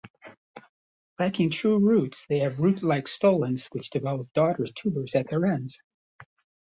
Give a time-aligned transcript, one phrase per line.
[1.19, 5.79] Lacking true roots, they have root-like stolons which develop "daughter" tubers at their ends.